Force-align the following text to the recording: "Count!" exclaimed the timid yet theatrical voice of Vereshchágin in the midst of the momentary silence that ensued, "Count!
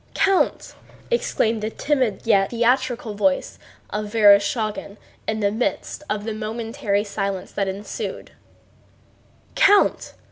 "Count!" 0.15 0.73
exclaimed 1.11 1.61
the 1.61 1.69
timid 1.69 2.21
yet 2.25 2.49
theatrical 2.49 3.13
voice 3.13 3.59
of 3.91 4.11
Vereshchágin 4.11 4.97
in 5.27 5.41
the 5.41 5.51
midst 5.51 6.01
of 6.09 6.23
the 6.23 6.33
momentary 6.33 7.03
silence 7.03 7.51
that 7.51 7.67
ensued, 7.67 8.31
"Count! 9.53 10.15